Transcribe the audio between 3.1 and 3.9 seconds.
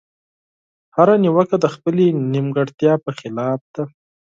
خلاف ده.